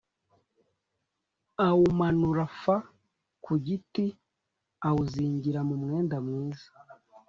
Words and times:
Awumanura 1.65 2.45
f 2.59 2.61
ku 3.43 3.53
giti 3.65 4.05
awuzingira 4.87 5.59
mu 5.67 5.75
mwenda 5.83 6.17
mwiza 6.25 6.69